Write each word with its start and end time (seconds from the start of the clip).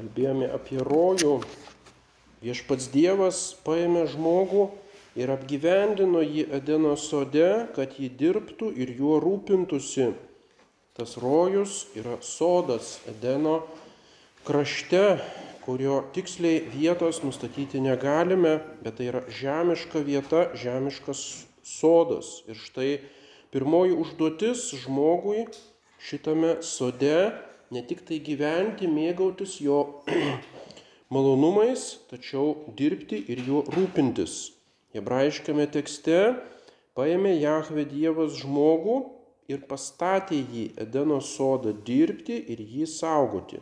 kalbėjome 0.00 0.48
apie 0.48 0.80
rojų. 0.80 1.40
Viešpats 2.40 2.88
Dievas 2.88 3.40
paėmė 3.66 4.06
žmogų 4.08 4.70
ir 5.20 5.28
apgyvendino 5.28 6.22
jį 6.24 6.46
Edeno 6.56 6.94
sode, 6.96 7.68
kad 7.76 7.98
jį 8.00 8.08
dirbtų 8.16 8.70
ir 8.80 8.94
juo 8.96 9.18
rūpintųsi. 9.20 10.14
Tas 10.96 11.18
rojus 11.20 11.90
yra 12.00 12.16
sodas 12.24 12.98
Edeno 13.10 13.60
krašte, 14.48 15.20
kurio 15.66 16.00
tiksliai 16.16 16.64
vietos 16.72 17.20
nustatyti 17.20 17.82
negalime, 17.84 18.56
bet 18.80 18.96
tai 18.96 19.10
yra 19.12 19.26
žemiška 19.28 20.00
vieta, 20.00 20.48
žemiškas 20.56 21.44
sodas. 21.60 22.40
Ir 22.48 22.56
štai 22.56 22.90
pirmoji 23.52 24.00
užduotis 24.00 24.64
žmogui 24.80 25.44
šitame 26.00 26.56
sode 26.64 27.49
ne 27.70 27.82
tik 27.86 28.02
tai 28.06 28.18
gyventi, 28.26 28.88
mėgautis 28.90 29.58
jo 29.62 30.02
malonumais, 31.14 32.00
tačiau 32.10 32.56
dirbti 32.78 33.22
ir 33.30 33.42
juo 33.46 33.62
rūpintis. 33.70 34.50
Hebrajiškame 34.96 35.68
tekste 35.70 36.18
paėmė 36.98 37.36
Jahve 37.38 37.84
Dievas 37.86 38.40
žmogų 38.42 38.96
ir 39.50 39.62
pastatė 39.70 40.40
jį 40.40 40.64
Edeno 40.82 41.20
sodą 41.22 41.74
dirbti 41.86 42.40
ir 42.50 42.62
jį 42.62 42.88
saugoti. 42.90 43.60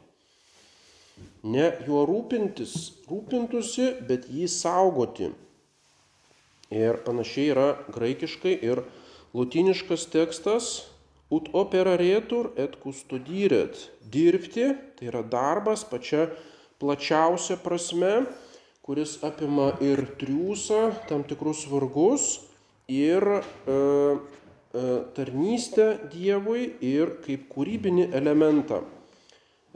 Ne 1.45 1.69
juo 1.87 2.05
rūpintis, 2.09 2.75
rūpintusi, 3.11 3.91
bet 4.09 4.29
jį 4.33 4.49
saugoti. 4.53 5.33
Ir 6.73 7.01
panašiai 7.05 7.53
yra 7.53 7.69
graikiškai 7.93 8.55
ir 8.65 8.83
latiniškas 9.37 10.09
tekstas 10.13 10.73
ut 11.31 11.49
operaretur 11.53 12.53
et 12.57 12.77
custodyret. 12.83 13.77
Dirbti 14.13 14.73
tai 14.97 15.11
yra 15.11 15.23
darbas 15.23 15.85
pačia 15.85 16.29
plačiausia 16.81 17.59
prasme, 17.61 18.27
kuris 18.87 19.19
apima 19.27 19.73
ir 19.85 20.07
triūsą, 20.21 20.83
tam 21.09 21.25
tikrus 21.29 21.67
vargus, 21.69 22.29
ir 22.89 23.25
e, 23.29 23.43
e, 23.75 24.85
tarnystę 25.17 25.89
Dievui, 26.13 26.71
ir 26.81 27.19
kaip 27.27 27.51
kūrybinį 27.53 28.09
elementą. 28.17 28.81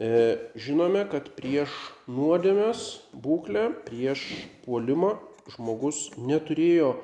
E, 0.00 0.38
žinome, 0.56 1.05
kad 1.12 1.28
prieš 1.36 1.74
nuodėmės 2.08 3.02
būklę, 3.12 3.68
prieš 3.84 4.24
puolimą 4.64 5.18
žmogus 5.52 6.06
neturėjo 6.16 6.94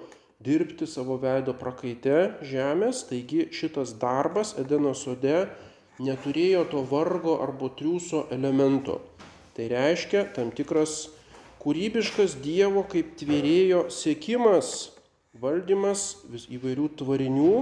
dirbti 0.44 0.86
savo 0.86 1.18
veido 1.22 1.54
prakaite 1.58 2.38
žemės, 2.46 3.04
taigi 3.08 3.48
šitas 3.54 3.96
darbas 3.98 4.54
Edeno 4.60 4.94
sode 4.94 5.46
neturėjo 5.98 6.64
to 6.72 6.82
vargo 6.90 7.38
arba 7.42 7.70
triūso 7.78 8.26
elemento. 8.34 9.00
Tai 9.56 9.66
reiškia 9.72 10.28
tam 10.36 10.52
tikras 10.54 11.08
kūrybiškas 11.62 12.38
Dievo 12.42 12.84
kaip 12.86 13.16
tvėrėjo 13.18 13.88
sėkimas, 13.90 14.92
valdymas 15.42 16.12
vis 16.30 16.46
įvairių 16.54 16.92
tvarinių, 17.00 17.54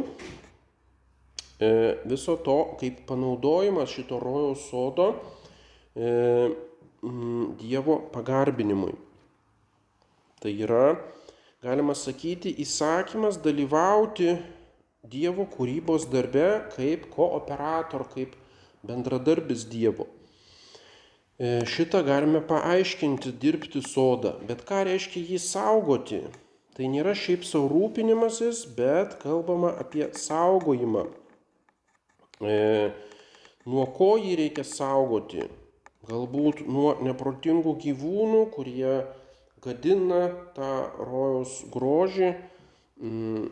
E, 1.58 1.96
viso 2.04 2.36
to 2.36 2.76
kaip 2.76 3.06
panaudojimas 3.08 3.88
šito 3.88 4.18
rojaus 4.20 4.66
sodo 4.68 5.06
e, 5.96 6.50
Dievo 7.56 7.96
pagarbinimui. 8.12 8.92
Tai 10.42 10.52
yra, 10.52 10.98
galima 11.66 11.96
sakyti, 11.98 12.52
įsakymas 12.62 13.40
dalyvauti 13.42 14.36
Dievo 15.06 15.44
kūrybos 15.50 16.08
darbe 16.10 16.46
kaip 16.72 17.04
kooperator, 17.12 18.06
kaip 18.14 18.32
bendradarbis 18.86 19.66
Dievo. 19.70 20.08
E, 21.38 21.60
šitą 21.68 22.00
galime 22.06 22.40
paaiškinti 22.46 23.34
dirbti 23.42 23.84
sodą, 23.86 24.36
bet 24.48 24.64
ką 24.66 24.86
reiškia 24.88 25.22
jį 25.34 25.42
saugoti? 25.42 26.24
Tai 26.78 26.88
nėra 26.94 27.14
šiaip 27.18 27.46
savo 27.46 27.70
rūpinimasis, 27.74 28.64
bet 28.78 29.18
kalbama 29.22 29.76
apie 29.82 30.10
saugojimą 30.14 31.06
E, 32.44 32.92
nuo 33.64 33.86
ko 33.96 34.16
jį 34.20 34.34
reikia 34.42 34.64
saugoti? 34.68 35.46
Galbūt 36.06 36.60
nuo 36.68 36.90
neprotingų 37.00 37.72
gyvūnų, 37.80 38.42
kurie 38.52 38.90
gadina 39.66 40.28
tą 40.56 40.70
rojaus 41.02 41.58
grožį. 41.74 42.30
Mm, 43.02 43.48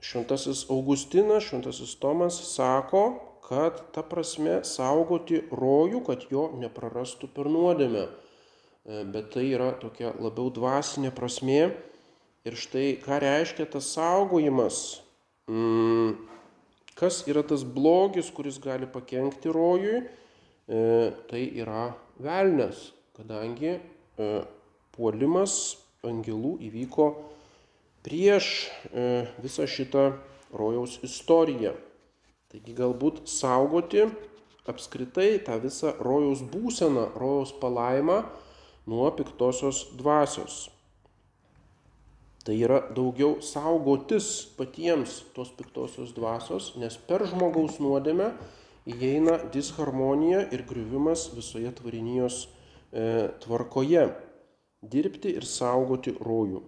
šventasis 0.00 0.64
Augustinas, 0.72 1.48
šventasis 1.50 1.96
Tomas 2.00 2.38
sako, 2.54 3.02
kad 3.48 3.82
ta 3.92 4.04
prasme 4.06 4.60
saugoti 4.64 5.42
rojų, 5.50 6.04
kad 6.06 6.24
jo 6.32 6.48
neprarastų 6.62 7.28
per 7.34 7.50
nuodėmę. 7.52 8.06
E, 8.08 9.02
bet 9.12 9.34
tai 9.34 9.48
yra 9.50 9.72
tokia 9.82 10.14
labiau 10.16 10.52
dvasinė 10.54 11.12
prasme. 11.16 11.74
Ir 12.46 12.56
štai 12.56 12.94
ką 13.02 13.18
reiškia 13.20 13.66
tas 13.68 13.90
saugojimas. 13.92 15.02
Mm, 15.50 16.16
Kas 16.98 17.20
yra 17.30 17.44
tas 17.46 17.62
blogis, 17.62 18.26
kuris 18.34 18.56
gali 18.58 18.86
pakengti 18.90 19.52
rojui? 19.54 20.00
E, 20.66 20.78
tai 21.30 21.44
yra 21.62 21.92
velnės, 22.18 22.88
kadangi 23.14 23.76
e, 23.76 24.30
puolimas 24.98 25.78
angelų 26.02 26.58
įvyko 26.68 27.08
prieš 28.02 28.68
e, 28.90 29.26
visą 29.42 29.66
šitą 29.70 30.10
rojaus 30.54 30.98
istoriją. 31.06 31.74
Taigi 32.48 32.74
galbūt 32.76 33.26
saugoti 33.28 34.06
apskritai 34.68 35.38
tą 35.44 35.58
visą 35.62 35.94
rojaus 36.00 36.42
būseną, 36.44 37.10
rojaus 37.16 37.54
palaimą 37.60 38.22
nuo 38.88 39.10
piktosios 39.16 39.86
dvasios. 39.96 40.68
Tai 42.48 42.54
yra 42.56 42.78
daugiau 42.96 43.42
saugotis 43.44 44.48
patiems 44.56 45.18
tos 45.36 45.50
piktosios 45.52 46.14
dvasios, 46.16 46.72
nes 46.80 46.96
per 47.08 47.26
žmogaus 47.28 47.76
nuodėmę 47.82 48.30
įeina 48.88 49.36
disharmonija 49.52 50.46
ir 50.56 50.64
griuvimas 50.68 51.26
visoje 51.36 51.68
tvarinijos 51.76 52.46
e, 52.48 53.28
tvarkoje. 53.44 54.06
Dirbti 54.82 55.32
ir 55.34 55.42
saugoti 55.42 56.12
rojų. 56.22 56.60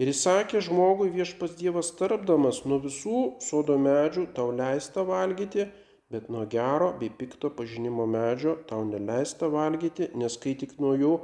Ir 0.00 0.08
įsakė 0.08 0.62
žmogui 0.64 1.10
viešpas 1.12 1.52
Dievas 1.58 1.90
tarpdamas, 1.98 2.62
nuo 2.64 2.78
visų 2.80 3.18
sodo 3.44 3.76
medžių 3.76 4.24
tau 4.38 4.48
leista 4.56 5.04
valgyti, 5.04 5.66
bet 6.08 6.30
nuo 6.32 6.46
gero 6.48 6.94
bei 7.00 7.12
pikto 7.12 7.50
pažinimo 7.58 8.06
medžio 8.08 8.56
tau 8.70 8.86
neleista 8.88 9.52
valgyti, 9.52 10.08
nes 10.16 10.40
kai 10.40 10.56
tik 10.56 10.78
nuo 10.80 10.96
jų 10.96 11.14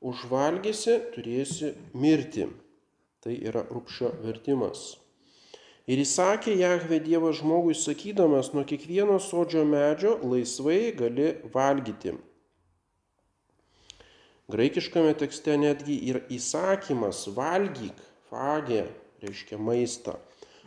užvalgysi, 0.00 0.98
turėsi 1.12 1.74
mirti. 1.92 2.48
Tai 3.20 3.36
yra 3.36 3.68
rūpšio 3.68 4.14
vertimas. 4.24 4.94
Ir 5.84 6.00
įsakė 6.00 6.56
Jahve 6.56 6.96
Dievas 7.04 7.42
žmogui 7.42 7.76
sakydamas, 7.76 8.54
nuo 8.56 8.64
kiekvieno 8.64 9.20
sodžio 9.20 9.66
medžio 9.68 10.16
laisvai 10.24 10.94
gali 10.96 11.34
valgyti. 11.52 12.16
Graikiškame 14.52 15.14
tekste 15.16 15.54
netgi 15.56 15.94
ir 16.10 16.18
įsakymas 16.28 17.22
valgyk, 17.32 17.96
fagė, 18.28 18.82
reiškia 19.24 19.56
maistą. 19.56 20.18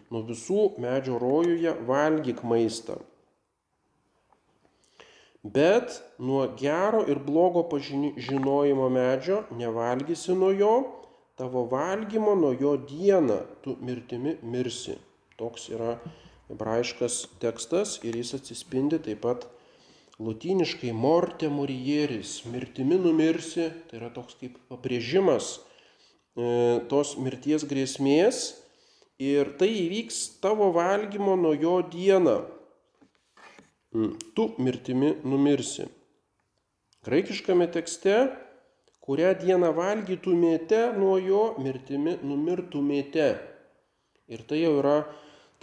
Nuo 0.09 0.23
visų 0.25 0.63
medžio 0.81 1.19
rojuje 1.21 1.75
valgyk 1.85 2.41
maistą. 2.47 2.97
Bet 5.43 5.99
nuo 6.17 6.47
gero 6.57 7.03
ir 7.07 7.19
blogo 7.23 7.67
žinojimo 7.79 8.89
medžio 8.89 9.43
nevalgysi 9.53 10.33
nuo 10.33 10.49
jo, 10.51 10.73
tavo 11.37 11.67
valgymo 11.69 12.33
nuo 12.35 12.55
jo 12.57 12.73
dieną 12.77 13.37
tu 13.61 13.77
mirtimi 13.81 14.37
mirsi. 14.41 14.97
Toks 15.37 15.69
yra 15.69 15.99
hebrajiškas 16.49 17.27
tekstas 17.39 17.99
ir 18.03 18.17
jis 18.17 18.33
atsispindi 18.39 18.97
taip 19.05 19.21
pat 19.21 19.45
latiniškai 20.19 20.93
morte 20.93 21.49
morieris, 21.49 22.41
mirtimi 22.49 22.97
numirsi, 23.01 23.69
tai 23.89 23.99
yra 23.99 24.09
toks 24.13 24.37
kaip 24.39 24.55
pabrėžimas 24.71 25.57
e, 25.57 26.81
tos 26.89 27.15
mirties 27.21 27.67
grėsmės 27.69 28.41
ir 29.21 29.53
tai 29.59 29.69
įvyks 29.83 30.39
tavo 30.41 30.71
valgymo 30.75 31.37
nuo 31.37 31.53
jo 31.53 31.77
dieną. 31.85 32.39
Mm, 33.93 34.17
tu 34.33 34.51
mirtimi 34.61 35.13
numirsi. 35.23 35.87
Graikiškame 37.07 37.69
tekste 37.71 38.17
kurią 39.07 39.29
dieną 39.39 39.69
valgytumėte, 39.71 40.81
nuo 40.99 41.15
jo 41.23 41.43
mirtimi 41.63 42.17
numirtumėte. 42.27 43.29
Ir 44.27 44.41
tai 44.49 44.59
jau 44.65 44.73
yra 44.81 44.97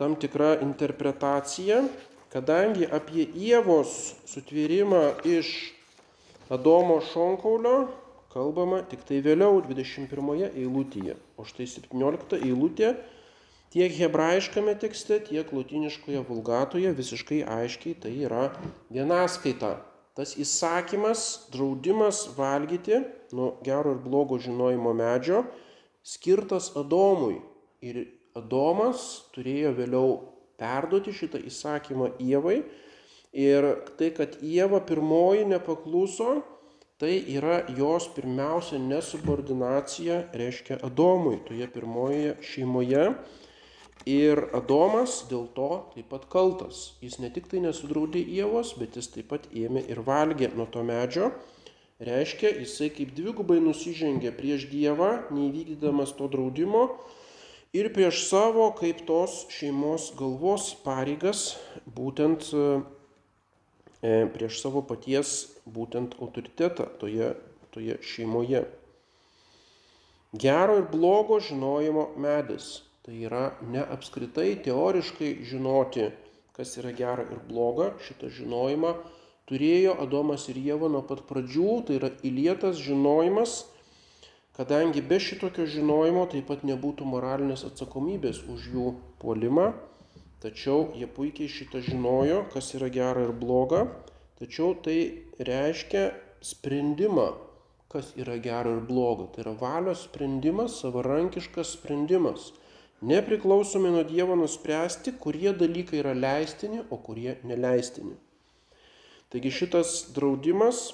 tam 0.00 0.14
tikra 0.16 0.54
interpretacija, 0.64 1.82
kadangi 2.34 2.88
apie 2.90 3.28
Ievos 3.38 4.14
sutvėrimą 4.26 5.04
iš 5.22 5.50
Adomo 6.52 6.98
šonkaulio 7.12 7.86
kalbama 8.34 8.82
tik 8.90 9.04
tai 9.06 9.20
vėliau 9.22 9.62
21 9.62 10.50
eilutėje. 10.50 11.14
O 11.38 11.46
štai 11.46 11.68
17 11.70 12.40
eilutė 12.42 12.96
tiek 13.72 13.94
hebrajiškame 13.94 14.74
tekste, 14.82 15.20
tiek 15.22 15.52
latiniškoje 15.54 16.24
vulgatoje 16.26 16.90
visiškai 16.98 17.44
aiškiai 17.46 17.94
tai 18.02 18.14
yra 18.26 18.48
vienaskaita. 18.90 19.76
tas 20.14 20.36
įsakymas, 20.38 21.50
draudimas 21.50 22.20
valgyti 22.36 23.00
nuo 23.34 23.56
gero 23.66 23.96
ir 23.96 23.98
blogo 23.98 24.38
žinojimo 24.38 24.92
medžio 24.94 25.40
skirtas 26.06 26.70
Adomui. 26.78 27.40
Ir 27.82 28.06
Adomas 28.38 29.26
turėjo 29.34 29.72
vėliau 29.74 30.33
perduoti 30.60 31.14
šitą 31.14 31.40
įsakymą 31.50 32.14
Ievai. 32.22 32.62
Ir 33.34 33.66
tai, 33.98 34.12
kad 34.14 34.36
Ieva 34.46 34.78
pirmoji 34.86 35.46
nepakluso, 35.50 36.42
tai 37.02 37.16
yra 37.34 37.64
jos 37.74 38.06
pirmiausia 38.14 38.78
nesubordinacija, 38.78 40.20
reiškia 40.32 40.78
Adomui, 40.86 41.40
toje 41.48 41.66
pirmojoje 41.74 42.36
šeimoje. 42.46 43.08
Ir 44.10 44.42
Adomas 44.54 45.24
dėl 45.30 45.48
to 45.56 45.70
taip 45.94 46.10
pat 46.12 46.28
kaltas. 46.30 46.92
Jis 47.02 47.18
ne 47.22 47.32
tik 47.34 47.48
tai 47.50 47.64
nesudraudė 47.64 48.22
Ievos, 48.36 48.74
bet 48.78 48.98
jis 49.00 49.10
taip 49.10 49.32
pat 49.32 49.48
ėmė 49.50 49.82
ir 49.90 50.02
valgė 50.06 50.52
nuo 50.54 50.68
to 50.70 50.84
medžio. 50.86 51.32
Reiškia, 52.04 52.50
jisai 52.60 52.90
kaip 52.94 53.14
dvigubai 53.16 53.60
nusižengė 53.64 54.34
prieš 54.36 54.68
Dievą, 54.70 55.10
neįvykdydamas 55.34 56.14
to 56.18 56.28
draudimo 56.28 56.88
ir 57.74 57.90
prieš 57.94 58.24
savo 58.28 58.68
kaip 58.78 59.02
tos 59.08 59.44
šeimos 59.52 60.12
galvos 60.18 60.70
pareigas, 60.84 61.56
būtent 61.96 62.46
e, 62.54 64.14
prieš 64.34 64.60
savo 64.62 64.84
paties 64.86 65.34
būtent 65.66 66.14
autoritetą 66.22 66.86
toje, 67.00 67.34
toje 67.74 67.98
šeimoje. 68.14 68.64
Gero 70.34 70.78
ir 70.80 70.88
blogo 70.90 71.40
žinojimo 71.42 72.08
medis. 72.18 72.82
Tai 73.04 73.12
yra 73.20 73.42
ne 73.68 73.82
apskritai 73.84 74.54
teoriškai 74.64 75.34
žinoti, 75.44 76.08
kas 76.56 76.72
yra 76.80 76.94
gera 76.96 77.26
ir 77.28 77.42
bloga, 77.50 77.90
šitą 78.06 78.30
žinojimą 78.32 78.94
turėjo 79.50 79.98
Adomas 80.00 80.46
ir 80.48 80.58
Jėva 80.62 80.88
nuo 80.92 81.02
pat 81.04 81.24
pradžių, 81.28 81.72
tai 81.86 81.98
yra 81.98 82.10
įlietas 82.24 82.80
žinojimas 82.80 83.64
kadangi 84.56 85.02
be 85.02 85.18
šitokio 85.20 85.66
žinojimo 85.66 86.24
taip 86.30 86.46
pat 86.50 86.62
nebūtų 86.66 87.06
moralinės 87.10 87.64
atsakomybės 87.68 88.44
už 88.50 88.68
jų 88.74 88.90
puolimą, 89.22 89.72
tačiau 90.44 90.92
jie 90.98 91.08
puikiai 91.10 91.50
šitą 91.50 91.82
žinojo, 91.82 92.44
kas 92.52 92.74
yra 92.78 92.90
gera 92.92 93.24
ir 93.26 93.32
bloga, 93.34 93.86
tačiau 94.38 94.76
tai 94.84 94.98
reiškia 95.40 96.04
sprendimą, 96.44 97.32
kas 97.90 98.12
yra 98.20 98.36
gera 98.42 98.76
ir 98.76 98.82
bloga. 98.86 99.30
Tai 99.32 99.46
yra 99.46 99.54
valios 99.58 100.04
sprendimas, 100.08 100.78
savarankiškas 100.82 101.74
sprendimas. 101.78 102.52
Nepriklausomai 103.04 103.90
nuo 103.92 104.04
Dievo 104.06 104.36
nuspręsti, 104.38 105.16
kurie 105.20 105.52
dalykai 105.52 105.98
yra 106.00 106.14
leistini, 106.16 106.84
o 106.90 106.96
kurie 106.96 107.36
neleistini. 107.44 108.14
Taigi 109.34 109.50
šitas 109.50 109.96
draudimas 110.14 110.92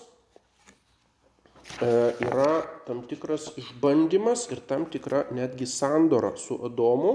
yra 1.79 2.63
tam 2.87 3.05
tikras 3.09 3.51
išbandymas 3.61 4.49
ir 4.51 4.61
tam 4.69 4.87
tikra 4.91 5.27
netgi 5.33 5.67
sandora 5.67 6.35
su 6.37 6.59
Adomu. 6.67 7.15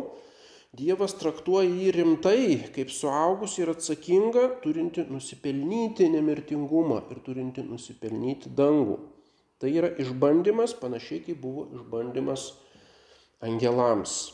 Dievas 0.76 1.14
traktuoja 1.16 1.70
jį 1.70 1.92
rimtai, 1.96 2.46
kaip 2.76 2.90
suaugus 2.92 3.54
ir 3.62 3.70
atsakinga, 3.72 4.58
turinti 4.64 5.06
nusipelnyti 5.08 6.10
nemirtingumą 6.12 6.98
ir 7.14 7.22
turinti 7.24 7.64
nusipelnyti 7.64 8.52
dangų. 8.58 8.98
Tai 9.62 9.72
yra 9.72 9.94
išbandymas, 10.04 10.74
panašiai 10.82 11.22
kaip 11.24 11.40
buvo 11.40 11.70
išbandymas 11.78 12.50
angelams. 13.46 14.34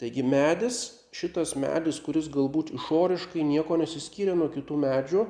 Taigi 0.00 0.24
medis, 0.24 0.80
šitas 1.12 1.52
medis, 1.60 2.00
kuris 2.00 2.30
galbūt 2.32 2.72
išoriškai 2.78 3.44
nieko 3.44 3.76
nesiskyrė 3.78 4.32
nuo 4.40 4.48
kitų 4.54 4.80
medžių, 4.86 5.26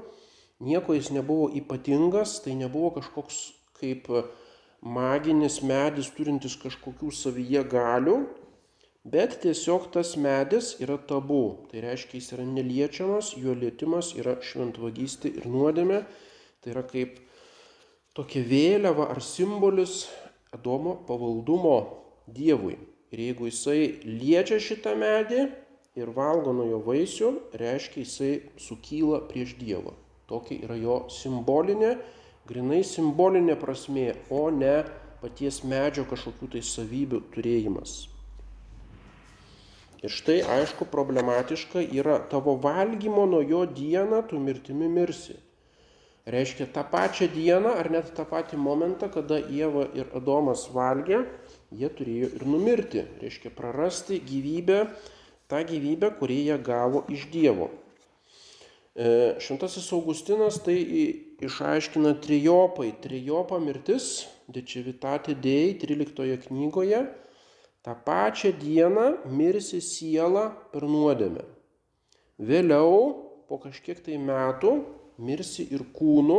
nieko 0.65 0.95
jis 0.95 1.11
nebuvo 1.13 1.51
ypatingas, 1.59 2.39
tai 2.47 2.55
nebuvo 2.63 2.95
kažkoks 3.01 3.43
kaip 3.85 4.11
maginis 4.85 5.61
medis 5.65 6.11
turintis 6.17 6.57
kažkokių 6.61 7.13
savyje 7.13 7.63
galių, 7.73 8.19
bet 9.05 9.39
tiesiog 9.45 9.91
tas 9.93 10.15
medis 10.17 10.75
yra 10.81 10.97
tabu. 10.97 11.69
Tai 11.71 11.85
reiškia, 11.85 12.21
jis 12.21 12.33
yra 12.37 12.47
neliečiamas, 12.49 13.35
jo 13.41 13.57
lietimas 13.57 14.13
yra 14.17 14.39
šventvagystė 14.45 15.33
ir 15.41 15.49
nuodėmė. 15.49 16.05
Tai 16.65 16.73
yra 16.73 16.85
kaip 16.89 17.19
tokia 18.17 18.45
vėliava 18.49 19.11
ar 19.13 19.21
simbolis 19.25 20.05
Adomo 20.55 20.95
pavaldumo 21.09 21.79
Dievui. 22.31 22.77
Ir 23.11 23.21
jeigu 23.29 23.49
jisai 23.49 23.81
liečia 24.07 24.61
šitą 24.63 24.95
medį 24.99 25.49
ir 25.99 26.11
valgo 26.15 26.53
nuo 26.55 26.67
jo 26.69 26.79
vaisių, 26.83 27.31
reiškia, 27.59 28.05
jisai 28.05 28.33
sukyla 28.63 29.21
prieš 29.29 29.57
Dievą. 29.59 29.97
Tokia 30.31 30.63
yra 30.65 30.79
jo 30.79 31.01
simbolinė 31.13 31.97
grinai 32.49 32.83
simbolinė 32.85 33.57
prasmė, 33.61 34.11
o 34.31 34.49
ne 34.53 34.83
paties 35.23 35.63
medžio 35.65 36.05
kažkokių 36.09 36.51
tai 36.57 36.63
savybių 36.65 37.23
turėjimas. 37.33 37.95
Ir 40.05 40.13
štai 40.13 40.43
aišku 40.59 40.85
problematiška 40.93 41.81
yra 41.97 42.19
tavo 42.29 42.59
valgymo 42.61 43.25
nuo 43.25 43.41
jo 43.41 43.63
dieną, 43.65 44.21
tu 44.29 44.37
mirtimi 44.37 44.91
mirsi. 44.93 45.39
Reiškia 46.29 46.67
tą 46.73 46.83
pačią 46.89 47.29
dieną 47.33 47.73
ar 47.81 47.91
net 47.93 48.11
tą 48.17 48.25
patį 48.29 48.57
momentą, 48.61 49.09
kada 49.13 49.39
Jėva 49.41 49.87
ir 49.97 50.13
Adomas 50.17 50.67
valgė, 50.73 51.23
jie 51.73 51.89
turėjo 51.89 52.31
ir 52.37 52.45
numirti. 52.49 53.05
Reiškia 53.21 53.53
prarasti 53.57 54.21
gyvybę, 54.25 54.79
tą 55.49 55.61
gyvybę, 55.69 56.13
kurį 56.21 56.39
jie 56.51 56.61
gavo 56.65 57.05
iš 57.13 57.27
Dievo. 57.33 57.71
E, 58.95 59.37
šventasis 59.41 59.89
Augustinas 59.93 60.61
tai 60.65 60.79
išaiškina 61.49 62.15
trijopai. 62.25 62.93
Trijopa 63.03 63.61
mirtis, 63.63 64.27
Dečiavitatė 64.53 65.37
dėjai 65.41 65.77
13 65.81 66.49
knygoje, 66.49 67.01
tą 67.85 67.95
pačią 68.05 68.53
dieną 68.61 69.07
mirsi 69.33 69.81
siela 69.81 70.51
per 70.73 70.85
nuodėmę. 70.89 71.45
Vėliau, 72.45 72.99
po 73.49 73.61
kažkiek 73.63 74.03
tai 74.05 74.19
metų, 74.21 74.75
mirsi 75.17 75.65
ir 75.73 75.87
kūnu, 75.97 76.39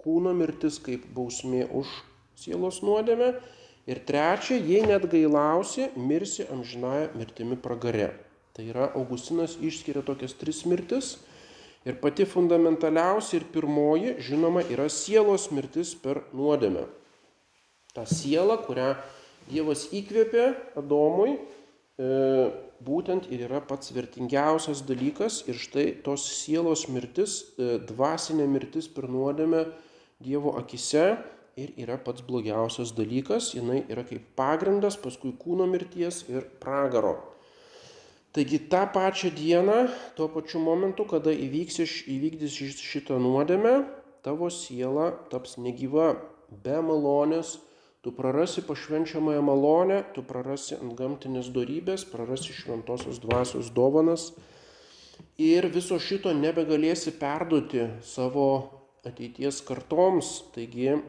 kūno 0.00 0.34
mirtis 0.36 0.80
kaip 0.82 1.06
bausmė 1.16 1.66
už 1.80 1.88
sielos 2.36 2.80
nuodėmę. 2.84 3.34
Ir 3.88 4.02
trečia, 4.06 4.58
jei 4.60 4.84
net 4.84 5.06
gailausi, 5.10 5.88
mirsi 5.96 6.44
amžinąją 6.52 7.14
mirtimi 7.16 7.56
pragare. 7.56 8.12
Tai 8.52 8.66
yra, 8.68 8.90
Augustinas 8.98 9.56
išskiria 9.56 10.02
tokias 10.04 10.36
tris 10.36 10.66
mirtis 10.68 11.14
Ir 11.88 11.96
pati 11.96 12.26
fundamentaliausia 12.28 13.38
ir 13.38 13.46
pirmoji, 13.54 14.18
žinoma, 14.20 14.60
yra 14.68 14.84
sielos 14.92 15.48
mirtis 15.54 15.94
per 15.96 16.26
nuodėmę. 16.36 16.84
Ta 17.96 18.04
siela, 18.06 18.58
kurią 18.60 18.92
Dievas 19.48 19.86
įkvėpė 19.96 20.44
Adomui, 20.78 21.38
e, 21.96 22.10
būtent 22.84 23.30
ir 23.32 23.46
yra 23.48 23.62
pats 23.64 23.94
vertingiausias 23.96 24.84
dalykas. 24.84 25.40
Ir 25.48 25.56
štai 25.56 25.86
tos 26.04 26.28
sielos 26.42 26.84
mirtis, 26.92 27.56
e, 27.56 27.80
dvasinė 27.88 28.46
mirtis 28.46 28.86
per 28.86 29.08
nuodėmę 29.08 29.64
Dievo 30.20 30.52
akise 30.60 31.16
ir 31.56 31.72
yra 31.80 31.96
pats 31.96 32.20
blogiausias 32.20 32.92
dalykas. 32.92 33.54
Jis 33.56 33.88
yra 33.88 34.04
kaip 34.04 34.36
pagrindas 34.36 35.00
paskui 35.00 35.32
kūno 35.32 35.64
mirties 35.64 36.26
ir 36.28 36.44
pragaro. 36.60 37.29
Taigi 38.32 38.60
tą 38.70 38.86
pačią 38.94 39.30
dieną, 39.34 39.88
tuo 40.14 40.28
pačiu 40.30 40.60
momentu, 40.62 41.02
kada 41.02 41.32
įvyks, 41.34 41.80
įvykdys 42.06 42.58
šitą 42.78 43.16
nuodėmę, 43.18 43.72
tavo 44.22 44.46
siela 44.54 45.08
taps 45.32 45.56
negyva. 45.58 46.12
Be 46.50 46.76
malonės, 46.78 47.56
tu 48.02 48.12
prarasi 48.14 48.62
pašvenčiamąją 48.62 49.42
malonę, 49.42 49.96
tu 50.14 50.22
prarasi 50.22 50.76
ant 50.78 50.94
gamtinės 50.98 51.50
darybės, 51.50 52.04
prarasi 52.06 52.54
šventosios 52.54 53.18
dvasios 53.18 53.72
dovanas. 53.74 54.30
Ir 55.34 55.66
viso 55.74 55.98
šito 55.98 56.30
nebegalėsi 56.30 57.16
perduoti 57.18 57.88
savo 58.06 58.46
ateities 59.06 59.58
kartoms. 59.66 60.30
Taigi 60.54 61.00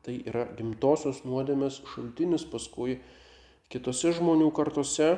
tai 0.00 0.16
yra 0.24 0.46
gimtosios 0.56 1.26
nuodėmės 1.28 1.82
šaltinis 1.92 2.48
paskui 2.48 3.02
kitose 3.68 4.14
žmonių 4.16 4.48
kartose 4.56 5.10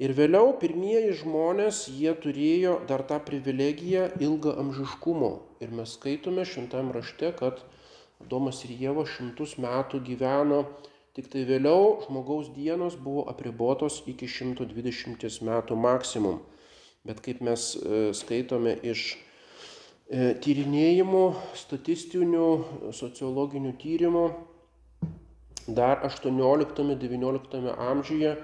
Ir 0.00 0.14
vėliau 0.16 0.54
pirmieji 0.56 1.12
žmonės, 1.18 1.82
jie 1.92 2.12
turėjo 2.24 2.78
dar 2.88 3.02
tą 3.04 3.18
privilegiją 3.20 4.06
ilgą 4.24 4.54
amžiškumo. 4.62 5.28
Ir 5.60 5.74
mes 5.76 5.92
skaitome 5.98 6.46
šimtam 6.48 6.88
rašte, 6.94 7.34
kad 7.36 7.58
Domas 8.30 8.62
ir 8.64 8.72
Jėva 8.80 9.04
šimtus 9.04 9.58
metų 9.60 10.00
gyveno, 10.06 10.62
tik 11.16 11.28
tai 11.32 11.42
vėliau 11.48 11.98
žmogaus 12.06 12.48
dienos 12.54 12.96
buvo 12.96 13.26
apribotos 13.28 13.98
iki 14.08 14.28
120 14.28 15.44
metų 15.48 15.76
maksimum. 15.76 16.38
Bet 17.04 17.20
kaip 17.24 17.42
mes 17.44 17.74
e, 17.76 18.00
skaitome 18.16 18.74
iš 18.80 19.04
e, 19.12 20.32
tyrinėjimų, 20.40 21.26
statistinių, 21.60 22.48
sociologinių 22.96 23.74
tyrimų, 23.84 24.24
dar 25.68 26.00
18-19 26.08 27.76
amžiuje 27.76 28.34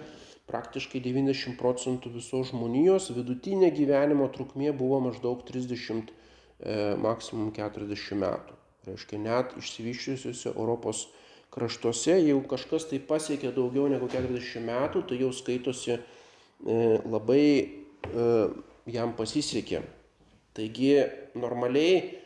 praktiškai 0.51 1.01
90 1.03 1.57
procentų 1.59 2.13
visos 2.15 2.53
žmonijos 2.53 3.11
vidutinė 3.15 3.73
gyvenimo 3.75 4.29
trukmė 4.35 4.73
buvo 4.77 5.01
maždaug 5.09 5.43
30, 5.49 6.13
e, 6.61 6.77
maksimum 7.03 7.51
40 7.57 8.21
metų. 8.23 8.59
Reiškia, 8.87 9.19
net 9.19 9.57
išsivyščiusiuose 9.59 10.53
Europos 10.53 11.09
kraštuose, 11.55 12.15
jeigu 12.21 12.45
kažkas 12.47 12.87
tai 12.91 13.01
pasiekė 13.03 13.51
daugiau 13.57 13.89
negu 13.91 14.07
40 14.13 14.63
metų, 14.69 15.03
tai 15.09 15.19
jau 15.25 15.33
skaitosi 15.35 15.97
e, 15.97 16.01
labai 17.03 17.47
e, 17.49 18.29
jam 18.95 19.17
pasisekė. 19.19 19.83
Taigi 20.57 20.93
normaliai 21.37 22.23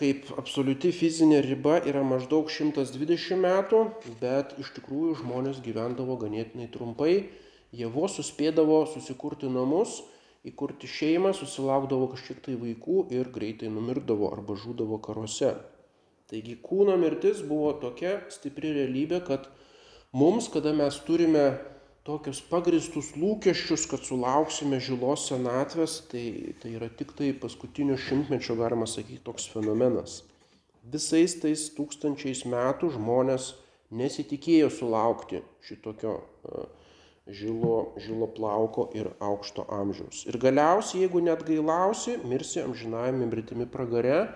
kaip 0.00 0.30
absoliuti 0.40 0.90
fizinė 0.96 1.42
riba 1.44 1.78
yra 1.88 2.02
maždaug 2.06 2.50
120 2.50 3.38
metų, 3.40 3.84
bet 4.20 4.56
iš 4.62 4.72
tikrųjų 4.78 5.18
žmonės 5.20 5.60
gyvendavo 5.64 6.16
ganėtinai 6.20 6.70
trumpai, 6.72 7.14
jie 7.72 7.88
vos 7.90 8.16
suspėdavo 8.18 8.82
susikurti 8.90 9.50
namus, 9.50 10.00
įkurti 10.46 10.88
šeimą, 10.88 11.34
susilaukdavo 11.36 12.10
kažkiek 12.14 12.40
tai 12.46 12.56
vaikų 12.60 13.04
ir 13.14 13.28
greitai 13.32 13.70
numirdavo 13.72 14.30
arba 14.32 14.56
žūdavo 14.58 15.00
karuose. 15.04 15.54
Taigi 16.30 16.56
kūno 16.62 16.94
mirtis 17.00 17.42
buvo 17.46 17.72
tokia 17.82 18.20
stipri 18.30 18.70
realybė, 18.76 19.20
kad 19.26 19.48
mums, 20.14 20.48
kada 20.52 20.72
mes 20.76 20.96
turime 21.06 21.44
tokius 22.06 22.40
pagristus 22.48 23.12
lūkesčius, 23.18 23.84
kad 23.90 24.06
sulauksime 24.06 24.80
žilos 24.82 25.26
senatvės, 25.28 25.98
tai, 26.10 26.24
tai 26.62 26.74
yra 26.78 26.88
tik 26.88 27.12
tai 27.18 27.32
paskutinio 27.36 27.98
šimtmečio, 28.00 28.56
galima 28.58 28.88
sakyti, 28.88 29.20
toks 29.26 29.50
fenomenas. 29.52 30.20
Visais 30.90 31.36
tais 31.42 31.66
tūkstančiais 31.76 32.46
metų 32.48 32.94
žmonės 32.96 33.52
nesitikėjo 33.92 34.70
sulaukti 34.72 35.42
šitokio 35.66 36.16
žilo, 37.26 37.94
žilo 38.00 38.28
plauko 38.34 38.88
ir 38.96 39.12
aukšto 39.20 39.66
amžiaus. 39.68 40.24
Ir 40.30 40.38
galiausiai, 40.40 41.04
jeigu 41.04 41.22
net 41.24 41.44
gailausi, 41.46 42.18
mirsi 42.24 42.62
amžinajame 42.64 43.26
mirtimi 43.26 43.66
pragare. 43.66 44.28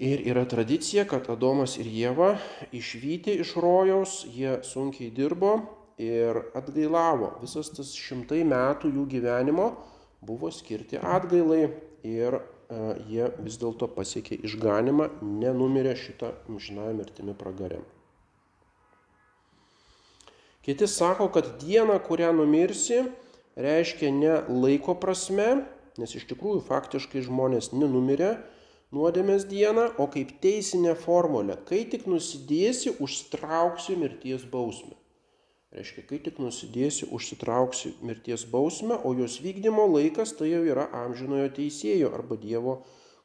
Ir 0.00 0.22
yra 0.24 0.46
tradicija, 0.48 1.04
kad 1.04 1.28
Adomas 1.28 1.76
ir 1.76 1.88
Jėva 1.92 2.32
išvykti 2.72 3.36
iš 3.42 3.52
rojaus, 3.60 4.22
jie 4.32 4.58
sunkiai 4.64 5.10
dirbo, 5.12 5.58
ir 6.00 6.40
atgailavo. 6.56 7.34
Visas 7.42 7.70
tas 7.76 7.92
šimtai 7.96 8.40
metų 8.48 8.92
jų 8.94 9.06
gyvenimo 9.14 9.70
buvo 10.24 10.50
skirti 10.52 11.00
atgailai 11.00 11.62
ir 12.06 12.36
e, 12.36 12.42
jie 13.12 13.28
vis 13.44 13.60
dėlto 13.60 13.90
pasiekė 13.96 14.40
išganimą, 14.48 15.10
nenumirė 15.20 15.96
šitą 16.00 16.32
amžinąją 16.48 16.96
mirtimi 17.02 17.36
pragarę. 17.36 17.82
Kiti 20.64 20.86
sako, 20.86 21.30
kad 21.32 21.46
diena, 21.62 21.96
kurią 22.04 22.32
numirsi, 22.36 23.02
reiškia 23.56 24.10
ne 24.12 24.34
laiko 24.48 24.94
prasme, 25.00 25.62
nes 26.00 26.12
iš 26.16 26.26
tikrųjų 26.28 26.60
faktiškai 26.66 27.22
žmonės 27.24 27.72
nenumirė 27.72 28.34
nuodėmės 28.92 29.46
dieną, 29.48 29.86
o 30.02 30.06
kaip 30.12 30.34
teisinė 30.42 30.96
formulė, 30.98 31.56
kai 31.68 31.84
tik 31.88 32.04
nusidėsi, 32.10 32.96
užstrauksi 33.00 33.96
mirties 34.00 34.44
bausmę. 34.52 34.96
Reiškia, 35.70 36.02
kai 36.08 36.18
tik 36.18 36.40
nusidėsi, 36.42 37.06
užsitrauksi 37.14 37.94
mirties 38.02 38.42
bausmę, 38.50 38.96
o 39.06 39.14
jos 39.14 39.38
vykdymo 39.44 39.86
laikas 39.86 40.34
tai 40.38 40.50
jau 40.50 40.64
yra 40.66 40.88
amžinojo 41.04 41.46
teisėjo 41.54 42.10
arba 42.16 42.36
Dievo 42.42 42.80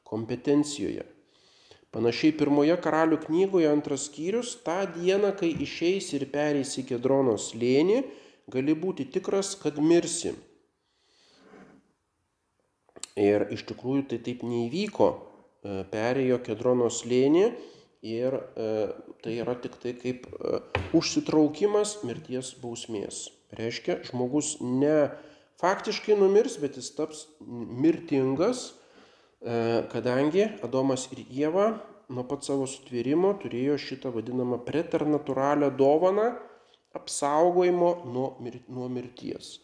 kompetencijoje. 0.05 1.07
Panašiai 1.95 2.33
pirmoje 2.35 2.75
karalių 2.83 3.21
knygoje 3.23 3.69
antras 3.71 4.09
skyrius, 4.09 4.57
tą 4.65 4.81
dieną, 4.97 5.29
kai 5.39 5.53
išeis 5.63 6.09
ir 6.17 6.25
pereisi 6.33 6.83
Kedronos 6.83 7.53
lėnį, 7.55 8.01
gali 8.51 8.75
būti 8.75 9.05
tikras, 9.13 9.53
kad 9.61 9.79
mirsi. 9.79 10.33
Ir 13.15 13.47
iš 13.55 13.63
tikrųjų 13.69 14.09
tai 14.11 14.19
taip 14.27 14.43
neįvyko. 14.43 15.07
E, 15.15 15.77
perėjo 15.93 16.41
Kedronos 16.43 16.99
lėnį 17.07 17.45
ir 18.03 18.35
e, 18.43 18.67
tai 19.23 19.39
yra 19.39 19.55
tik 19.63 19.79
tai 19.79 19.95
kaip 19.95 20.27
e, 20.27 20.59
užsitraukimas 20.99 22.01
mirties 22.03 22.51
bausmės. 22.59 23.29
Reiškia, 23.55 24.01
žmogus 24.11 24.57
ne 24.59 25.13
faktiškai 25.63 26.19
numirs, 26.19 26.59
bet 26.59 26.75
jis 26.75 26.91
taps 26.97 27.23
mirtingas, 27.39 28.73
kadangi 29.91 30.47
Adomas 30.65 31.05
ir 31.13 31.21
Jėva 31.29 31.67
nuo 32.09 32.23
pat 32.29 32.45
savo 32.47 32.65
sutvėrimo 32.69 33.35
turėjo 33.41 33.77
šitą 33.81 34.11
vadinamą 34.15 34.57
preternaturalią 34.65 35.69
dovaną 35.77 36.31
apsaugojimo 36.97 37.91
nuo, 38.09 38.33
mir 38.41 38.59
nuo 38.71 38.89
mirties. 38.89 39.59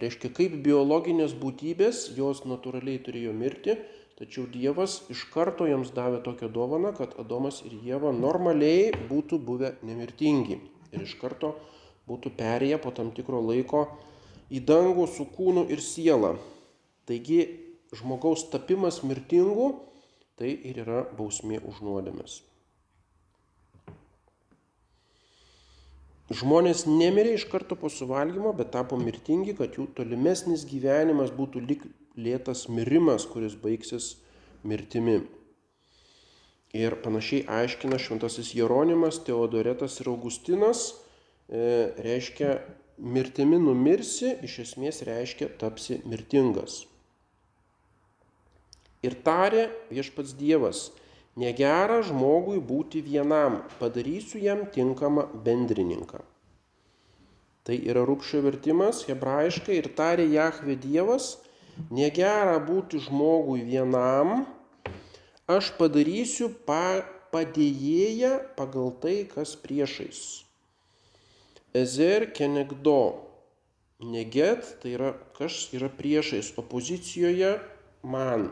Reiškia, 0.00 0.30
kaip 0.34 0.60
biologinės 0.64 1.34
būtybės, 1.38 2.08
jos 2.16 2.44
natūraliai 2.46 3.02
turėjo 3.06 3.34
mirti, 3.36 3.78
Tačiau 4.20 4.44
Dievas 4.52 4.98
iš 5.08 5.22
karto 5.32 5.64
jiems 5.64 5.94
davė 5.96 6.18
tokią 6.20 6.50
dovaną, 6.52 6.90
kad 6.92 7.14
Adomas 7.22 7.62
ir 7.64 7.72
Jėva 7.80 8.10
normaliai 8.12 8.90
būtų 9.08 9.38
buvę 9.40 9.70
nemirtingi. 9.80 10.58
Ir 10.92 11.06
iš 11.06 11.14
karto 11.22 11.54
būtų 12.04 12.34
perėję 12.36 12.76
po 12.84 12.92
tam 12.92 13.14
tikro 13.16 13.40
laiko 13.40 13.86
į 14.52 14.60
dangų 14.68 15.06
su 15.08 15.24
kūnu 15.24 15.64
ir 15.72 15.80
siela. 15.80 16.34
Taigi 17.08 17.40
žmogaus 17.96 18.46
tapimas 18.52 19.02
mirtingu 19.02 19.72
tai 20.38 20.52
ir 20.54 20.78
yra 20.84 21.02
bausmė 21.16 21.58
už 21.68 21.82
nuodėmės. 21.84 22.40
Žmonės 26.30 26.84
nemirė 26.86 27.34
iš 27.34 27.48
karto 27.50 27.74
po 27.74 27.90
suvalgymo, 27.90 28.52
bet 28.54 28.70
tapo 28.76 28.94
mirtingi, 29.00 29.56
kad 29.58 29.74
jų 29.74 29.88
tolimesnis 29.98 30.62
gyvenimas 30.70 31.32
būtų 31.34 31.62
lik 31.66 31.82
lėtas 32.14 32.68
mirimas, 32.70 33.26
kuris 33.26 33.56
baigsis 33.58 34.12
mirtimi. 34.62 35.24
Ir 36.70 36.94
panašiai 37.02 37.42
aiškina 37.50 37.98
šventasis 37.98 38.52
Jeronimas, 38.54 39.18
Teodoretas 39.26 39.98
ir 39.98 40.12
Augustinas, 40.12 40.84
e, 41.50 41.90
reiškia 41.98 42.60
mirtimi 43.02 43.58
numirsi, 43.58 44.36
iš 44.46 44.60
esmės 44.68 45.02
reiškia 45.08 45.50
tapsi 45.58 45.98
mirtingas. 46.06 46.84
Ir 49.06 49.16
tarė 49.24 49.68
viešpats 49.88 50.34
Dievas, 50.36 50.90
negera 51.40 52.00
žmogui 52.04 52.58
būti 52.60 53.00
vienam, 53.04 53.62
padarysiu 53.80 54.42
jam 54.44 54.66
tinkamą 54.74 55.28
bendrininką. 55.46 56.20
Tai 57.64 57.76
yra 57.76 58.02
rūpšio 58.08 58.42
vertimas 58.44 59.04
hebrajiškai 59.08 59.78
ir 59.78 59.88
tarė 59.96 60.26
Jahve 60.32 60.76
Dievas, 60.80 61.38
negera 61.92 62.58
būti 62.60 63.00
žmogui 63.04 63.62
vienam, 63.64 64.44
aš 65.48 65.72
padarysiu 65.78 66.50
pa, 66.66 67.00
padėjėją 67.30 68.36
pagal 68.56 68.92
tai, 69.02 69.16
kas 69.30 69.54
priešais. 69.56 70.42
Ezer 71.72 72.30
kenegdo. 72.34 73.26
Neget 74.00 74.64
tai 74.80 74.94
yra, 74.96 75.12
kas 75.36 75.68
yra 75.76 75.90
priešais, 75.92 76.54
opozicijoje 76.58 77.58
man. 78.02 78.48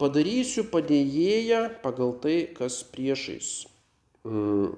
Padarysiu 0.00 0.64
padėjėją 0.72 1.60
pagal 1.84 2.16
tai, 2.22 2.38
kas 2.56 2.80
priešais. 2.90 3.50
Mm. 4.26 4.72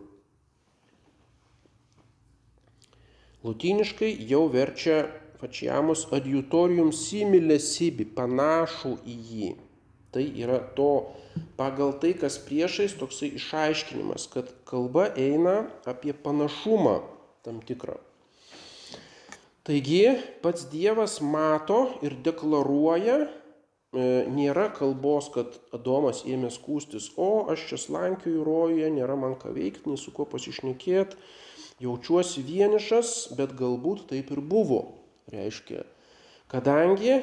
Lutiniškai 3.47 4.11
jau 4.29 4.45
verčia 4.53 5.07
fačiamus 5.41 6.07
adjutorium 6.13 6.91
simile 6.93 7.59
sibi, 7.63 8.05
panašų 8.19 8.97
į 9.07 9.17
jį. 9.31 9.51
Tai 10.13 10.25
yra 10.43 10.59
to 10.77 10.91
pagal 11.57 11.95
tai, 12.01 12.13
kas 12.19 12.39
priešais 12.43 12.97
toksai 12.99 13.33
išaiškinimas, 13.39 14.29
kad 14.33 14.51
kalba 14.69 15.11
eina 15.17 15.67
apie 15.89 16.13
panašumą 16.13 16.99
tam 17.47 17.61
tikrą. 17.65 17.99
Taigi 19.67 20.05
pats 20.45 20.69
Dievas 20.71 21.19
mato 21.21 21.99
ir 22.07 22.15
deklaruoja, 22.23 23.27
nėra 23.97 24.69
kalbos, 24.77 25.31
kad 25.35 25.57
Adomas 25.77 26.23
ėmė 26.29 26.51
skūstis, 26.55 27.13
o 27.17 27.47
aš 27.53 27.69
čia 27.71 27.81
slankioju 27.81 28.45
rojuje, 28.47 28.91
nėra 28.93 29.17
man 29.19 29.37
ką 29.41 29.55
veikti, 29.57 29.89
nei 29.91 30.01
su 30.01 30.13
kuo 30.15 30.27
pasišnekėti, 30.29 31.19
jaučiuosi 31.85 32.45
vienišas, 32.47 33.17
bet 33.39 33.57
galbūt 33.59 34.07
taip 34.13 34.33
ir 34.35 34.43
buvo. 34.45 34.83
Reiškia, 35.33 35.83
kadangi 36.53 37.19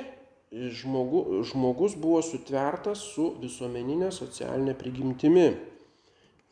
žmogu, 0.51 1.43
žmogus 1.47 1.95
buvo 1.97 2.21
sutvertas 2.25 3.01
su 3.13 3.31
visuomeninė 3.41 4.11
socialinė 4.13 4.75
prigimtimi. 4.77 5.47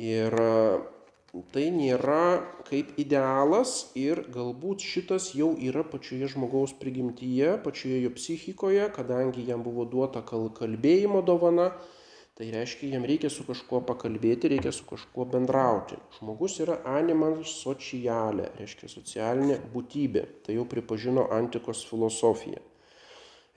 Ir 0.02 0.34
tai 1.54 1.70
nėra 1.72 2.42
kaip 2.68 2.98
idealas 3.00 3.92
ir 3.96 4.26
galbūt 4.34 4.84
šitas 4.84 5.32
jau 5.38 5.54
yra 5.56 5.86
pačioje 5.88 6.34
žmogaus 6.34 6.76
prigimtyje, 6.82 7.56
pačioje 7.64 8.02
jo 8.04 8.12
psichikoje, 8.18 8.90
kadangi 8.96 9.48
jam 9.48 9.64
buvo 9.64 9.88
duota 9.88 10.24
kalbėjimo 10.28 11.24
dovana, 11.24 11.72
Tai 12.42 12.48
reiškia, 12.50 12.88
jam 12.96 13.04
reikia 13.06 13.30
su 13.30 13.44
kažkuo 13.46 13.84
pakalbėti, 13.86 14.50
reikia 14.50 14.72
su 14.74 14.86
kažkuo 14.88 15.28
bendrauti. 15.30 15.98
Žmogus 16.16 16.56
yra 16.64 16.80
animals 16.90 17.52
socialė, 17.60 18.48
reiškia 18.58 18.88
socialinė 18.90 19.58
būtybė. 19.74 20.24
Tai 20.48 20.56
jau 20.56 20.64
pripažino 20.72 21.28
antikos 21.36 21.84
filosofija. 21.86 22.64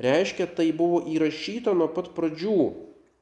Reiškia, 0.05 0.51
tai 0.59 0.67
buvo 0.77 1.01
įrašyta 1.15 1.73
nuo 1.73 1.87
pat 1.97 2.11
pradžių. 2.13 2.59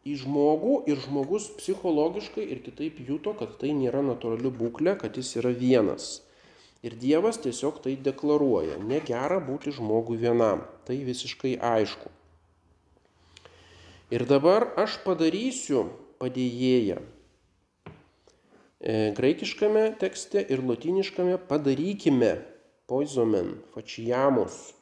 Į 0.03 0.17
žmogų 0.25 0.83
ir 0.91 0.99
žmogus 1.05 1.49
psichologiškai 1.61 2.45
ir 2.45 2.63
kitaip 2.65 2.99
juto, 3.07 3.35
kad 3.39 3.55
tai 3.61 3.71
nėra 3.77 4.03
natūrali 4.07 4.51
būklė, 4.51 4.97
kad 4.99 5.19
jis 5.19 5.37
yra 5.39 5.53
vienas. 5.55 6.21
Ir 6.83 6.97
Dievas 6.99 7.39
tiesiog 7.39 7.79
tai 7.85 7.95
deklaruoja. 7.95 8.81
Negera 8.83 9.39
būti 9.39 9.71
žmogui 9.77 10.19
vienam. 10.19 10.65
Tai 10.83 10.97
visiškai 11.07 11.55
aišku. 11.63 12.11
Ir 14.13 14.27
dabar 14.29 14.67
aš 14.83 14.99
padarysiu 15.07 15.87
padėjėją. 16.21 16.99
E, 18.83 19.13
graikiškame 19.15 19.93
tekste 20.03 20.43
ir 20.43 20.65
latiniškame 20.67 21.39
padarykime 21.47 22.33
poizomen, 22.91 23.55
fačiamus. 23.73 24.73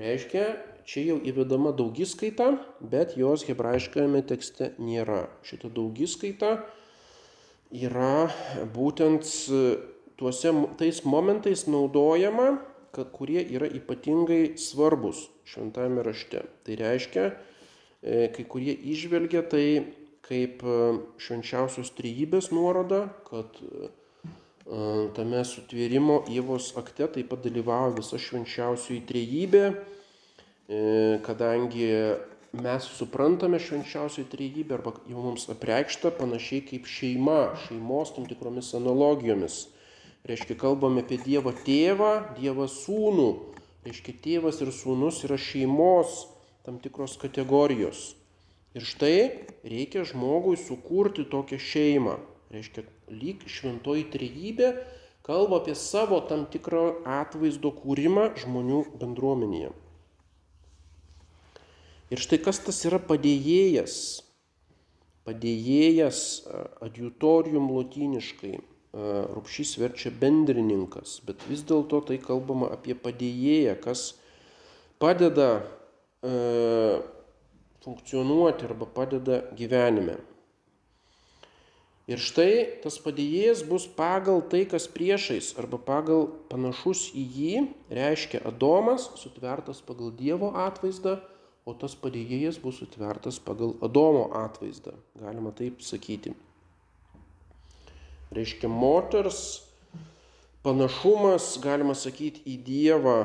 Reiškia, 0.00 0.46
čia 0.88 1.04
jau 1.08 1.18
įvedama 1.24 1.72
daugiskaita, 1.76 2.54
bet 2.80 3.16
jos 3.18 3.46
hebrajiškame 3.48 4.22
tekste 4.28 4.72
nėra. 4.78 5.24
Šita 5.46 5.70
daugiskaita 5.72 6.58
yra 7.74 8.28
būtent 8.74 9.26
tuose 10.16 10.52
tais 10.78 11.02
momentais 11.04 11.66
naudojama, 11.66 12.58
kad, 12.94 13.10
kurie 13.10 13.42
yra 13.42 13.66
ypatingai 13.66 14.54
svarbus 14.60 15.26
šventame 15.48 16.04
rašte. 16.06 16.44
Tai 16.64 16.78
reiškia, 16.78 17.26
e, 18.02 18.28
kai 18.34 18.44
kurie 18.46 18.74
išvelgia 18.94 19.42
tai 19.50 19.66
kaip 20.24 20.62
e, 20.62 20.78
švenčiausios 21.20 21.90
trejybės 21.98 22.52
nuoroda, 22.54 23.08
kad 23.26 23.58
e, 23.60 23.90
tame 25.16 25.42
sutvėrimo 25.44 26.22
Ievos 26.32 26.70
akte 26.80 27.10
taip 27.18 27.28
pat 27.32 27.42
dalyvavo 27.44 27.98
visa 27.98 28.20
švenčiausioji 28.20 29.02
trejybė 29.10 29.64
kadangi 31.26 31.88
mes 32.54 32.86
suprantame 32.96 33.58
švenčiausiai 33.58 34.28
trejybę 34.30 34.78
arba 34.78 34.94
jau 35.10 35.20
mums 35.20 35.48
apreikšta 35.52 36.14
panašiai 36.14 36.62
kaip 36.64 36.86
šeima, 36.88 37.56
šeimos 37.66 38.14
tam 38.14 38.28
tikromis 38.30 38.70
analogijomis. 38.78 39.66
Reiškia, 40.24 40.56
kalbame 40.56 41.02
apie 41.04 41.18
Dievą 41.20 41.52
tėvą, 41.66 42.12
Dievą 42.38 42.64
sūnų. 42.70 43.28
Reiškia, 43.84 44.14
tėvas 44.24 44.62
ir 44.64 44.70
sūnus 44.72 45.20
yra 45.26 45.36
šeimos 45.36 46.22
tam 46.64 46.78
tikros 46.80 47.18
kategorijos. 47.20 48.14
Ir 48.74 48.86
štai 48.88 49.18
reikia 49.68 50.06
žmogui 50.08 50.56
sukurti 50.56 51.26
tokią 51.28 51.60
šeimą. 51.60 52.16
Reiškia, 52.54 52.86
lyg 53.12 53.44
šventoji 53.50 54.08
trejybė 54.14 54.72
kalba 55.26 55.60
apie 55.60 55.76
savo 55.76 56.22
tam 56.24 56.48
tikrą 56.48 57.04
atvaizdo 57.20 57.74
kūrimą 57.82 58.30
žmonių 58.40 58.84
bendruomenėje. 59.00 59.74
Ir 62.12 62.20
štai 62.20 62.40
kas 62.44 62.60
tas 62.64 62.82
yra 62.88 63.00
padėjėjas. 63.00 63.96
Padėjėjas 65.24 66.18
adjutorium 66.84 67.70
lotyniškai. 67.72 68.58
Rupšys 68.94 69.72
verčia 69.80 70.12
bendrininkas, 70.14 71.16
bet 71.26 71.40
vis 71.48 71.64
dėlto 71.66 71.98
tai 72.06 72.20
kalbama 72.22 72.68
apie 72.70 72.94
padėjėją, 72.94 73.72
kas 73.82 74.04
padeda 75.02 75.48
e, 76.22 77.00
funkcionuoti 77.82 78.68
arba 78.68 78.86
padeda 78.86 79.40
gyvenime. 79.58 80.20
Ir 82.04 82.20
štai 82.20 82.84
tas 82.84 82.98
padėjėjas 83.00 83.64
bus 83.64 83.88
pagal 83.88 84.42
tai, 84.52 84.62
kas 84.68 84.86
priešais 84.92 85.54
arba 85.60 85.78
pagal 85.80 86.26
panašus 86.50 87.08
į 87.16 87.22
jį, 87.34 87.62
reiškia 87.98 88.42
Adomas, 88.44 89.08
sutvertas 89.16 89.80
pagal 89.82 90.12
Dievo 90.12 90.50
atvaizdą, 90.66 91.16
o 91.64 91.74
tas 91.78 91.94
padėjėjas 91.96 92.58
bus 92.60 92.80
sutvertas 92.82 93.38
pagal 93.42 93.74
Adomo 93.84 94.28
atvaizdą, 94.44 94.94
galima 95.20 95.52
taip 95.56 95.80
sakyti. 95.84 96.34
Reiškia, 98.34 98.68
moters 98.68 99.40
panašumas, 100.64 101.54
galima 101.62 101.94
sakyti, 101.96 102.42
į 102.50 102.56
Dievą 102.66 103.18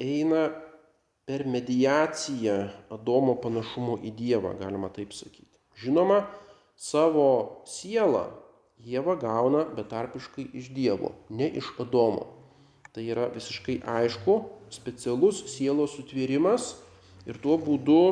eina 0.00 0.50
per 1.28 1.44
mediaciją 1.48 2.58
Adomo 2.92 3.36
panašumo 3.42 3.98
į 4.04 4.12
Dievą, 4.16 4.54
galima 4.60 4.92
taip 4.94 5.12
sakyti. 5.16 5.50
Žinoma, 5.82 6.22
savo 6.76 7.64
sielą 7.68 8.30
Jėva 8.82 9.14
gauna 9.20 9.62
betarpiškai 9.76 10.48
iš 10.58 10.72
Dievo, 10.74 11.12
ne 11.30 11.46
iš 11.46 11.68
Adomo. 11.82 12.24
Tai 12.92 13.04
yra 13.06 13.28
visiškai 13.32 13.78
aišku, 13.88 14.34
specialus 14.74 15.38
sielos 15.52 15.94
sutvėrimas 15.96 16.72
Ir 17.28 17.38
tuo 17.42 17.56
būdu 17.60 18.02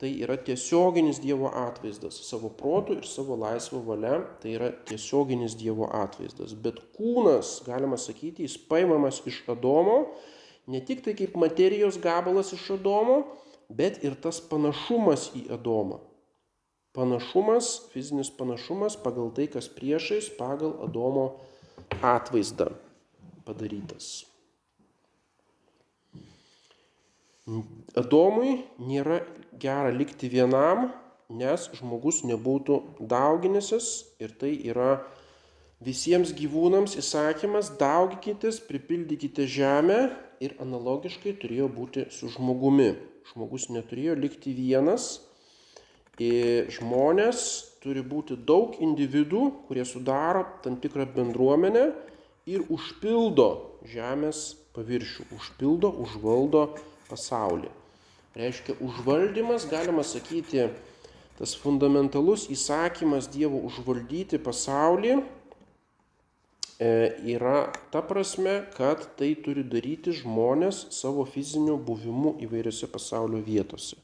tai 0.00 0.14
yra 0.24 0.38
tiesioginis 0.40 1.20
Dievo 1.20 1.50
atvaizdas. 1.52 2.16
Savo 2.24 2.48
protų 2.56 3.00
ir 3.00 3.08
savo 3.08 3.36
laisvo 3.36 3.82
valia 3.84 4.22
tai 4.40 4.54
yra 4.56 4.70
tiesioginis 4.88 5.56
Dievo 5.60 5.90
atvaizdas. 5.92 6.54
Bet 6.56 6.80
kūnas, 6.96 7.58
galima 7.66 8.00
sakyti, 8.00 8.46
jis 8.48 8.56
paimamas 8.70 9.20
iš 9.28 9.42
Adomo, 9.52 9.98
ne 10.70 10.80
tik 10.80 11.04
tai 11.04 11.16
kaip 11.18 11.36
materijos 11.40 12.00
gabalas 12.00 12.54
iš 12.56 12.70
Adomo, 12.78 13.22
bet 13.68 14.00
ir 14.04 14.16
tas 14.16 14.40
panašumas 14.40 15.30
į 15.36 15.50
Adomą. 15.58 16.00
Panašumas, 16.96 17.90
fizinis 17.92 18.32
panašumas 18.34 18.96
pagal 18.98 19.30
tai, 19.36 19.46
kas 19.52 19.68
priešais, 19.70 20.32
pagal 20.40 20.74
Adomo 20.82 21.36
atvaizdą 22.02 22.72
padarytas. 23.46 24.29
Adomui 27.98 28.60
nėra 28.78 29.20
gera 29.60 29.90
likti 29.94 30.28
vienam, 30.32 30.90
nes 31.30 31.68
žmogus 31.78 32.22
nebūtų 32.26 32.76
dauginęsis 33.10 33.88
ir 34.22 34.34
tai 34.38 34.52
yra 34.70 35.00
visiems 35.84 36.34
gyvūnams 36.36 36.96
įsakymas 37.00 37.72
daugykitės, 37.80 38.60
pripildykite 38.68 39.46
žemę 39.48 40.00
ir 40.44 40.56
analogiškai 40.62 41.36
turėjo 41.40 41.70
būti 41.72 42.06
su 42.14 42.28
žmogumi. 42.34 42.92
Žmogus 43.30 43.68
neturėjo 43.70 44.16
likti 44.18 44.52
vienas. 44.56 45.20
Ir 46.20 46.68
žmonės 46.74 47.42
turi 47.80 48.02
būti 48.04 48.36
daug 48.36 48.74
individų, 48.82 49.46
kurie 49.68 49.86
sudaro 49.88 50.44
tam 50.64 50.76
tikrą 50.82 51.06
bendruomenę 51.14 51.86
ir 52.50 52.66
užpildo 52.68 53.48
žemės 53.88 54.42
paviršių, 54.76 55.30
užpildo, 55.38 55.88
užvaldo 56.04 56.66
pasaulį. 57.10 57.70
Reiškia, 58.38 58.76
užvaldymas, 58.78 59.66
galima 59.66 60.04
sakyti, 60.06 60.68
tas 61.38 61.56
fundamentalus 61.58 62.46
įsakymas 62.52 63.26
Dievo 63.32 63.58
užvaldyti 63.66 64.38
pasaulį 64.38 65.16
e, 65.18 65.24
yra 67.34 67.72
ta 67.90 68.04
prasme, 68.06 68.60
kad 68.76 69.02
tai 69.18 69.32
turi 69.44 69.66
daryti 69.66 70.14
žmonės 70.14 70.86
savo 70.94 71.26
fiziniu 71.26 71.74
buvimu 71.76 72.36
įvairiose 72.46 72.86
pasaulio 72.92 73.42
vietose. 73.42 73.98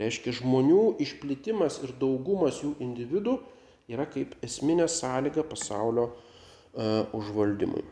Reiškia, 0.00 0.32
žmonių 0.38 0.84
išplitimas 1.04 1.82
ir 1.84 1.92
daugumas 2.00 2.62
jų 2.62 2.76
individų 2.80 3.40
yra 3.90 4.06
kaip 4.08 4.38
esminė 4.46 4.86
sąlyga 4.88 5.42
pasaulio 5.44 6.06
uh, 6.08 7.10
užvaldymui. 7.16 7.82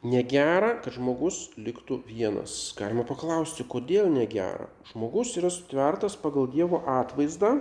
Negera, 0.00 0.78
kad 0.80 0.94
žmogus 0.96 1.50
liktų 1.60 1.98
vienas. 2.08 2.70
Galima 2.72 3.02
paklausti, 3.04 3.66
kodėl 3.68 4.06
negera. 4.08 4.70
Žmogus 4.88 5.34
yra 5.36 5.50
sutvertas 5.52 6.14
pagal 6.16 6.46
Dievo 6.48 6.78
atvaizdą, 6.88 7.58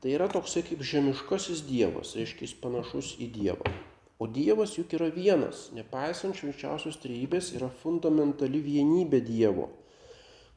tai 0.00 0.14
yra 0.16 0.30
toksai 0.32 0.62
kaip 0.64 0.80
žemiškasis 0.80 1.60
Dievas, 1.68 2.14
reiškia 2.16 2.46
jis 2.46 2.54
panašus 2.62 3.10
į 3.20 3.28
Dievą. 3.34 3.72
O 4.16 4.24
Dievas 4.24 4.78
juk 4.78 4.94
yra 4.96 5.10
vienas, 5.12 5.66
nepaisant 5.76 6.38
švenčiausios 6.38 6.96
trejybės 7.02 7.50
yra 7.58 7.68
fundamentali 7.82 8.62
vienybė 8.64 9.20
Dievo. 9.26 9.66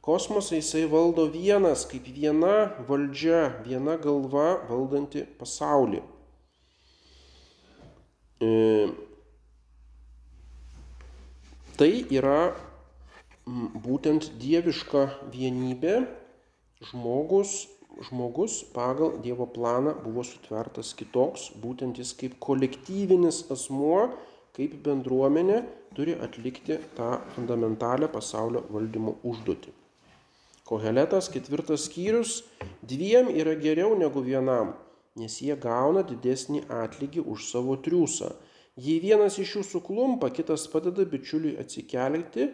Kosmosą 0.00 0.56
jisai 0.56 0.86
valdo 0.88 1.26
vienas, 1.28 1.82
kaip 1.90 2.08
viena 2.08 2.70
valdžia, 2.88 3.58
viena 3.66 3.98
galva 4.00 4.62
valdanti 4.70 5.26
pasaulį. 5.36 6.00
E, 8.40 8.48
Tai 11.78 11.92
yra 12.10 12.56
būtent 13.84 14.32
dieviška 14.42 15.02
vienybė, 15.30 15.92
žmogus, 16.88 17.52
žmogus 18.08 18.56
pagal 18.74 19.12
Dievo 19.22 19.46
planą 19.46 19.92
buvo 20.02 20.24
sutvertas 20.26 20.90
kitoks, 20.98 21.52
būtent 21.62 22.00
jis 22.02 22.10
kaip 22.18 22.34
kolektyvinis 22.42 23.44
asmuo, 23.54 24.08
kaip 24.58 24.74
bendruomenė 24.88 25.60
turi 25.94 26.18
atlikti 26.18 26.80
tą 26.98 27.12
fundamentalią 27.36 28.10
pasaulio 28.10 28.64
valdymo 28.74 29.14
užduotį. 29.22 29.70
Koheletas 30.66 31.30
ketvirtas 31.30 31.86
skyrius 31.86 32.40
dviem 32.82 33.30
yra 33.30 33.54
geriau 33.54 33.94
negu 34.02 34.26
vienam, 34.26 34.74
nes 35.14 35.38
jie 35.46 35.54
gauna 35.54 36.02
didesnį 36.10 36.66
atlygį 36.82 37.22
už 37.22 37.46
savo 37.52 37.78
triūsą 37.86 38.34
Jei 38.78 39.00
vienas 39.02 39.40
iš 39.42 39.56
jų 39.56 39.66
suklumpa, 39.66 40.30
kitas 40.30 40.68
padeda 40.70 41.02
bičiuliui 41.08 41.56
atsikelti, 41.58 42.46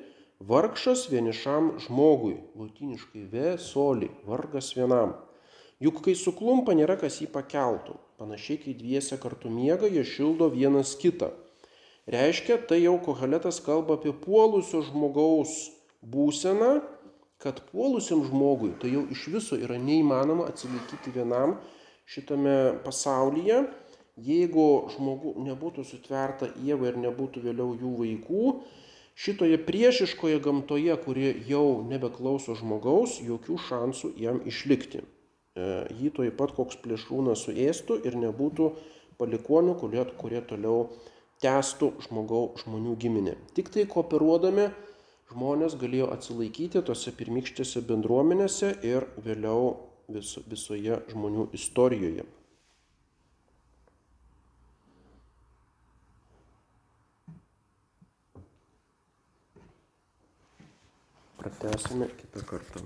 Vargšas 0.45 1.07
vienišam 1.09 1.77
žmogui, 1.81 2.35
latiniškai 2.59 3.23
ve 3.31 3.53
soli, 3.59 4.11
vargas 4.27 4.73
vienam. 4.77 5.15
Juk 5.81 6.01
kai 6.05 6.17
suklumpa, 6.19 6.75
nėra 6.75 6.97
kas 7.01 7.21
jį 7.23 7.29
pakeltų. 7.33 7.95
Panašiai, 8.19 8.59
kai 8.65 8.75
dviese 8.75 9.17
kartu 9.23 9.49
miega, 9.49 9.87
jie 9.87 10.03
šildo 10.05 10.51
vienas 10.51 10.97
kitą. 10.99 11.31
Reiškia, 12.11 12.59
tai 12.69 12.83
jau 12.83 12.99
kohaletas 13.07 13.63
kalba 13.65 13.97
apie 13.97 14.13
puolusio 14.13 14.83
žmogaus 14.85 15.55
būseną, 16.03 16.83
kad 17.41 17.63
puolusiam 17.71 18.27
žmogui 18.27 18.75
tai 18.83 18.91
jau 18.93 19.07
iš 19.15 19.25
viso 19.33 19.57
yra 19.57 19.79
neįmanoma 19.81 20.51
atsilaikyti 20.51 21.15
vienam 21.15 21.57
šitame 22.11 22.83
pasaulyje, 22.85 23.63
jeigu 24.17 24.89
žmogų 24.95 25.35
nebūtų 25.45 25.85
sutverta 25.87 26.51
Jėva 26.63 26.93
ir 26.93 26.99
nebūtų 27.03 27.43
vėliau 27.45 27.75
jų 27.81 27.93
vaikų, 28.01 28.45
šitoje 29.15 29.59
priešiškoje 29.67 30.41
gamtoje, 30.43 30.95
kuri 31.05 31.33
jau 31.49 31.83
nebeklauso 31.87 32.55
žmogaus, 32.59 33.21
jokių 33.23 33.59
šansų 33.69 34.15
jam 34.21 34.41
išlikti. 34.47 35.03
E, 35.55 35.67
jį 36.01 36.13
toj 36.15 36.31
pat 36.39 36.55
koks 36.55 36.79
plėšrūnas 36.83 37.47
suėstų 37.47 38.01
ir 38.07 38.19
nebūtų 38.19 38.71
palikonių, 39.19 39.77
kurie, 39.79 40.03
kurie 40.19 40.43
toliau 40.43 40.89
tęstų 41.43 41.93
žmogau, 42.07 42.49
žmonių 42.59 42.97
giminę. 42.99 43.37
Tik 43.55 43.71
tai 43.75 43.87
kooperuodami 43.91 44.71
žmonės 45.31 45.77
galėjo 45.79 46.11
atsilaikyti 46.15 46.83
tose 46.87 47.15
pirmykštėse 47.15 47.83
bendruomenėse 47.87 48.75
ir 48.87 49.07
vėliau 49.23 49.77
vis, 50.11 50.37
visoje 50.51 51.03
žmonių 51.13 51.51
istorijoje. 51.59 52.27
Pratęsime 61.45 62.07
kitą 62.09 62.41
kartą 62.41 62.81